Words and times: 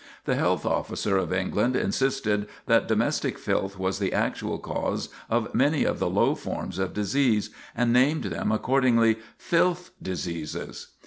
The 0.25 0.33
health 0.33 0.65
officer 0.65 1.15
of 1.19 1.31
England 1.31 1.75
insisted 1.75 2.47
that 2.65 2.87
domestic 2.87 3.37
filth 3.37 3.77
was 3.77 3.99
the 3.99 4.13
actual 4.13 4.57
cause 4.57 5.09
of 5.29 5.53
many 5.53 5.83
of 5.83 5.99
the 5.99 6.09
low 6.09 6.33
forms 6.33 6.79
of 6.79 6.95
disease, 6.95 7.51
and 7.77 7.93
named 7.93 8.23
them 8.23 8.51
accordingly, 8.51 9.19
"filth 9.37 9.91
diseases." 10.01 10.87